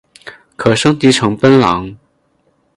[0.55, 1.95] 可升级成奔狼。